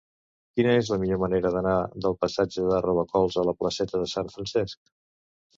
Quina 0.59 0.71
és 0.77 0.87
la 0.93 0.97
millor 1.01 1.19
manera 1.23 1.51
d'anar 1.57 1.75
del 2.07 2.17
passatge 2.23 2.65
de 2.71 2.79
Robacols 2.87 3.39
a 3.43 3.47
la 3.51 3.57
placeta 3.63 4.03
de 4.05 4.09
Sant 4.15 4.37
Francesc? 4.39 4.83